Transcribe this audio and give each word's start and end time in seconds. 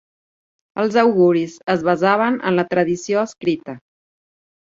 Els 0.83 0.95
auguris 1.01 1.57
es 1.73 1.83
basaven 1.87 2.39
en 2.53 2.57
la 2.61 2.65
tradició 2.71 3.21
escrita. 3.27 3.77